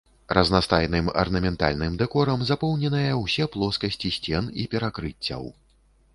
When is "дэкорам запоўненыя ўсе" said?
2.01-3.49